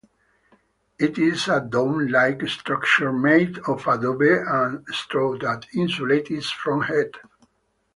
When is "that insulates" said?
5.37-6.51